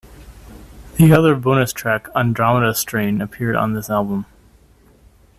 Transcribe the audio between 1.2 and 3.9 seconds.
bonus track, "Andromeda Dream", appeared on this